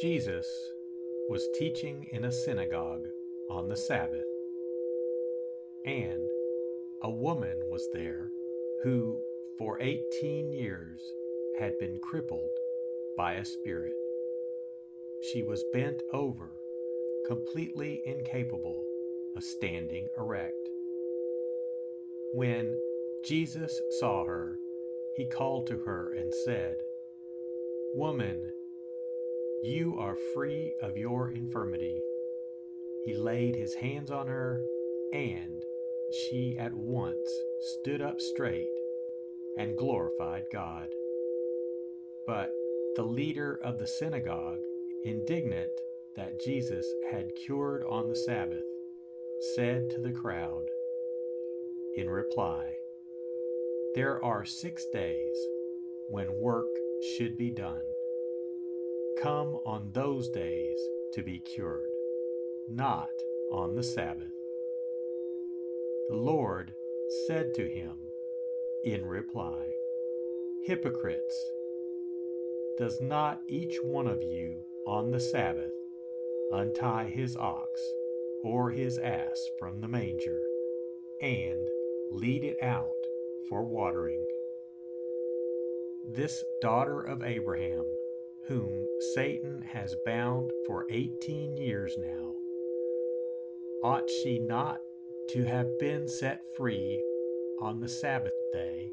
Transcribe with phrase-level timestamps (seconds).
[0.00, 0.46] Jesus
[1.28, 3.04] was teaching in a synagogue
[3.50, 4.24] on the Sabbath,
[5.84, 6.26] and
[7.02, 8.30] a woman was there
[8.82, 9.20] who,
[9.58, 11.02] for eighteen years,
[11.58, 12.48] had been crippled
[13.14, 13.92] by a spirit.
[15.30, 16.50] She was bent over,
[17.26, 18.82] completely incapable
[19.36, 20.54] of standing erect.
[22.32, 22.74] When
[23.26, 24.56] Jesus saw her,
[25.16, 26.76] he called to her and said,
[27.94, 28.50] Woman,
[29.62, 32.00] you are free of your infirmity.
[33.04, 34.60] He laid his hands on her,
[35.12, 35.62] and
[36.12, 38.70] she at once stood up straight
[39.58, 40.88] and glorified God.
[42.26, 42.50] But
[42.96, 44.60] the leader of the synagogue,
[45.04, 45.70] indignant
[46.16, 48.64] that Jesus had cured on the Sabbath,
[49.54, 50.64] said to the crowd
[51.96, 52.72] in reply,
[53.94, 55.36] There are six days
[56.08, 56.68] when work
[57.16, 57.82] should be done
[59.22, 60.78] come on those days
[61.12, 61.90] to be cured,
[62.70, 63.08] not
[63.52, 64.32] on the Sabbath.
[66.08, 66.72] The Lord
[67.26, 67.96] said to him
[68.84, 69.66] in reply,
[70.64, 71.50] Hypocrites,
[72.78, 75.72] does not each one of you on the Sabbath
[76.52, 77.68] untie his ox
[78.42, 80.40] or his ass from the manger
[81.20, 81.68] and
[82.10, 82.88] lead it out
[83.50, 84.24] for watering?
[86.08, 87.84] This daughter of Abraham
[88.50, 92.34] whom Satan has bound for 18 years now,
[93.84, 94.78] ought she not
[95.28, 97.00] to have been set free
[97.62, 98.90] on the Sabbath day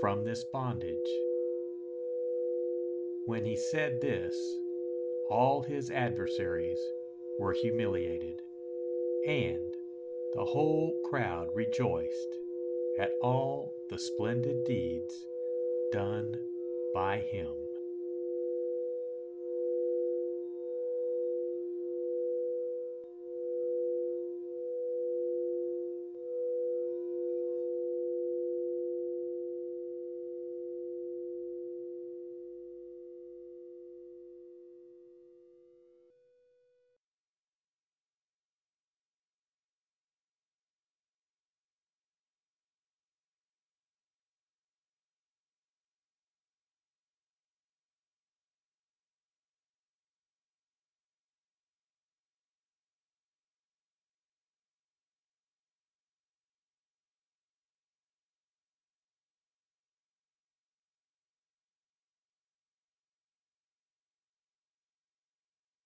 [0.00, 1.10] from this bondage?
[3.24, 4.36] When he said this,
[5.28, 6.78] all his adversaries
[7.40, 8.40] were humiliated,
[9.26, 9.74] and
[10.34, 12.36] the whole crowd rejoiced
[13.00, 15.26] at all the splendid deeds
[15.90, 16.36] done
[16.94, 17.65] by him.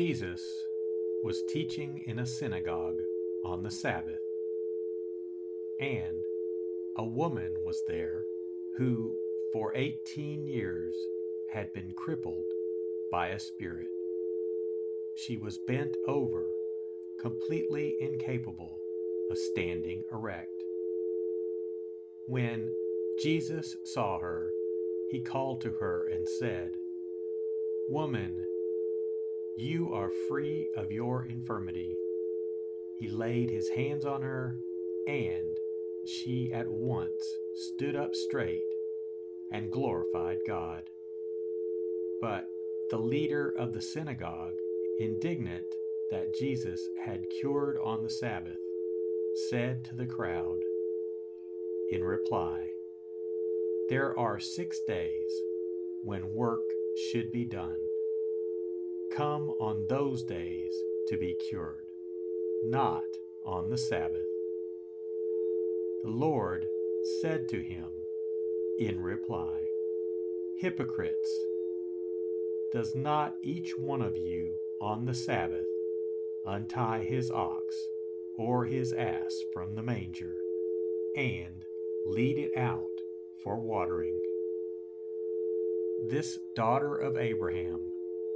[0.00, 0.40] Jesus
[1.22, 2.96] was teaching in a synagogue
[3.44, 4.22] on the Sabbath,
[5.78, 6.16] and
[6.96, 8.22] a woman was there
[8.78, 9.14] who
[9.52, 10.94] for 18 years
[11.52, 12.46] had been crippled
[13.12, 13.88] by a spirit.
[15.16, 16.46] She was bent over,
[17.20, 18.78] completely incapable
[19.30, 20.62] of standing erect.
[22.26, 22.74] When
[23.20, 24.48] Jesus saw her,
[25.10, 26.70] he called to her and said,
[27.90, 28.46] Woman,
[29.60, 31.94] you are free of your infirmity.
[32.98, 34.56] He laid his hands on her,
[35.06, 35.56] and
[36.06, 37.22] she at once
[37.54, 38.62] stood up straight
[39.52, 40.84] and glorified God.
[42.22, 42.46] But
[42.90, 44.54] the leader of the synagogue,
[44.98, 45.66] indignant
[46.10, 48.58] that Jesus had cured on the Sabbath,
[49.50, 50.58] said to the crowd
[51.90, 52.68] in reply,
[53.90, 55.32] There are six days
[56.02, 56.62] when work
[57.12, 57.76] should be done
[59.16, 60.72] come on those days
[61.08, 61.84] to be cured,
[62.64, 63.02] not
[63.44, 64.26] on the Sabbath.
[66.04, 66.66] The Lord
[67.20, 67.88] said to him
[68.78, 69.60] in reply,
[70.58, 71.38] Hypocrites,
[72.72, 75.66] does not each one of you on the Sabbath
[76.46, 77.74] untie his ox
[78.36, 80.36] or his ass from the manger
[81.16, 81.64] and
[82.06, 82.86] lead it out
[83.42, 84.20] for watering?
[86.08, 87.80] This daughter of Abraham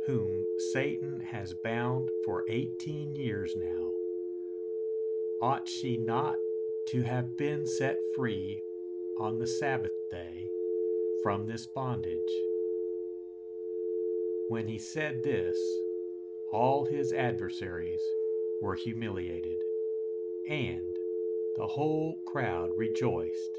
[0.06, 3.90] whom Satan has bound for 18 years now,
[5.40, 6.37] ought she not
[6.88, 8.62] to have been set free
[9.18, 10.49] on the Sabbath day
[11.23, 12.18] from this bondage?
[14.49, 15.56] When he said this,
[16.52, 18.02] all his adversaries
[18.61, 19.56] were humiliated,
[20.49, 20.94] and
[21.56, 23.58] the whole crowd rejoiced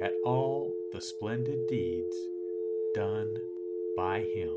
[0.00, 2.16] at all the splendid deeds
[2.94, 3.36] done
[3.96, 4.56] by him.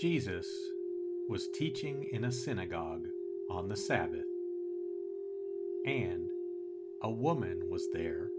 [0.00, 0.46] Jesus
[1.28, 3.06] was teaching in a synagogue
[3.50, 4.24] on the Sabbath,
[5.84, 6.30] and
[7.02, 8.30] a woman was there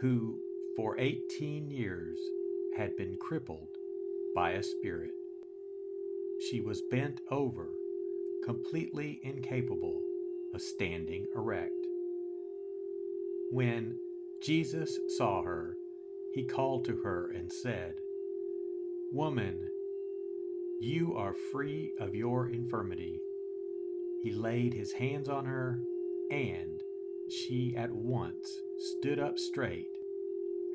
[0.00, 0.38] who,
[0.76, 2.20] for eighteen years,
[2.76, 3.66] had been crippled
[4.32, 5.10] by a spirit.
[6.48, 7.66] She was bent over,
[8.44, 10.00] completely incapable
[10.54, 11.72] of standing erect.
[13.50, 13.96] When
[14.40, 15.74] Jesus saw her,
[16.32, 17.94] he called to her and said,
[19.10, 19.67] Woman,
[20.80, 23.20] you are free of your infirmity.
[24.22, 25.80] He laid his hands on her,
[26.30, 26.80] and
[27.28, 29.90] she at once stood up straight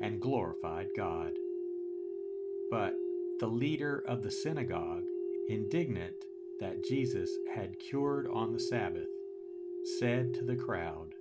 [0.02, 1.32] and glorified God.
[2.70, 2.94] But
[3.40, 5.04] the leader of the synagogue,
[5.48, 6.16] indignant
[6.60, 9.08] that Jesus had cured on the Sabbath,
[9.98, 11.14] said to the crowd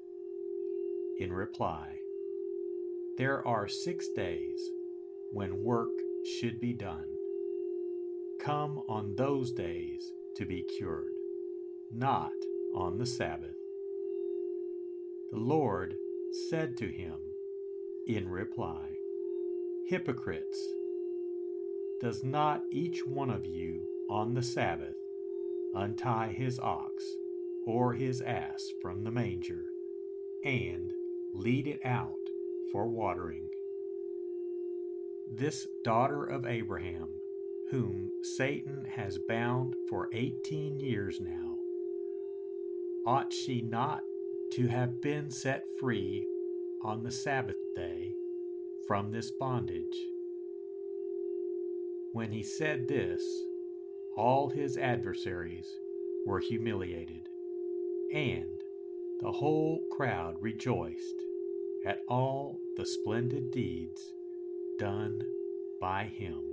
[1.19, 1.87] in reply,
[3.17, 4.59] There are six days
[5.31, 5.89] when work
[6.25, 7.05] should be done
[8.39, 11.13] come on those days to be cured,
[11.91, 12.31] not
[12.75, 13.55] on the Sabbath.
[15.31, 15.95] The Lord
[16.49, 17.19] said to him
[18.07, 18.89] in reply,
[19.87, 20.59] Hypocrites,
[22.01, 24.95] does not each one of you on the Sabbath
[25.73, 27.03] untie his ox
[27.65, 29.65] or his ass from the manger
[30.43, 30.91] and
[31.33, 32.19] lead it out
[32.71, 33.47] for watering?
[35.31, 37.09] This daughter of Abraham
[37.73, 41.57] whom Satan has bound for 18 years now,
[43.03, 44.01] ought she not
[44.51, 46.23] to have been set free
[46.83, 48.13] on the Sabbath day
[48.87, 49.97] from this bondage?
[52.11, 53.23] When he said this,
[54.15, 55.65] all his adversaries
[56.27, 57.27] were humiliated,
[58.13, 58.61] and
[59.19, 61.23] the whole crowd rejoiced
[61.87, 64.13] at all the splendid deeds
[64.77, 65.23] done
[65.81, 66.52] by him.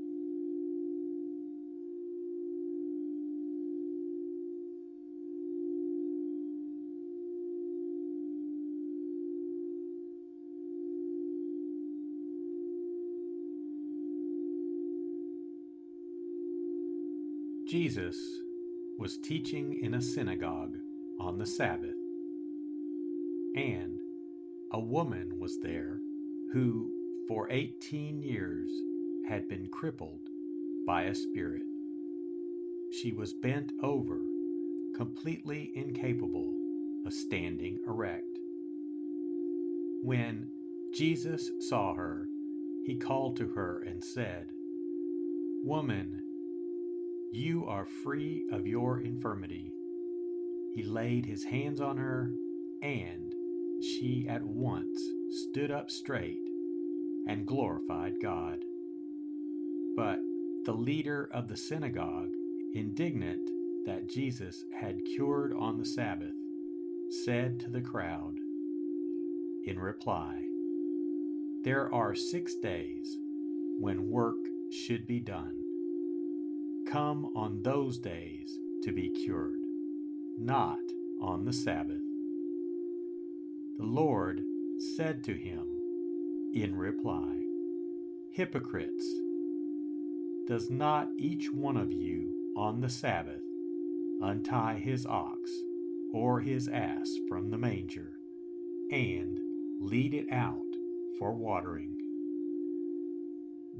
[17.71, 18.17] Jesus
[18.99, 20.75] was teaching in a synagogue
[21.21, 21.95] on the Sabbath,
[23.55, 23.97] and
[24.73, 26.01] a woman was there
[26.51, 26.91] who
[27.29, 28.69] for 18 years
[29.29, 30.27] had been crippled
[30.85, 31.61] by a spirit.
[33.01, 34.19] She was bent over,
[34.97, 36.53] completely incapable
[37.05, 38.37] of standing erect.
[40.03, 40.49] When
[40.93, 42.27] Jesus saw her,
[42.85, 44.47] he called to her and said,
[45.63, 46.21] Woman,
[47.31, 49.71] you are free of your infirmity.
[50.75, 52.31] He laid his hands on her,
[52.81, 53.33] and
[53.81, 56.41] she at once stood up straight
[57.27, 58.59] and glorified God.
[59.95, 60.19] But
[60.65, 62.31] the leader of the synagogue,
[62.73, 63.49] indignant
[63.85, 66.35] that Jesus had cured on the Sabbath,
[67.25, 68.35] said to the crowd
[69.65, 70.41] in reply,
[71.63, 73.17] There are six days
[73.79, 74.37] when work
[74.71, 75.60] should be done.
[76.91, 79.61] Come on those days to be cured,
[80.37, 80.77] not
[81.21, 82.01] on the Sabbath.
[83.77, 84.41] The Lord
[84.97, 85.65] said to him
[86.53, 87.39] in reply,
[88.33, 89.05] Hypocrites,
[90.49, 93.41] does not each one of you on the Sabbath
[94.21, 95.49] untie his ox
[96.13, 98.11] or his ass from the manger
[98.91, 99.39] and
[99.79, 100.59] lead it out
[101.17, 101.95] for watering?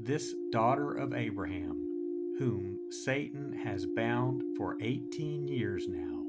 [0.00, 1.91] This daughter of Abraham,
[2.38, 6.24] whom Satan has bound for eighteen years now,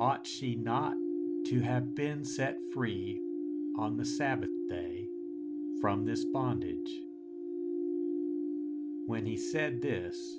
[0.00, 0.94] ought she not
[1.46, 3.20] to have been set free
[3.78, 5.06] on the Sabbath day
[5.80, 6.90] from this bondage?
[9.06, 10.38] When he said this,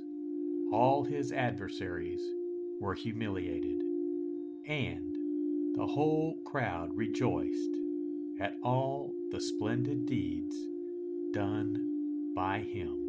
[0.71, 2.21] all his adversaries
[2.79, 3.81] were humiliated,
[4.67, 5.15] and
[5.75, 7.75] the whole crowd rejoiced
[8.39, 10.55] at all the splendid deeds
[11.33, 13.08] done by him.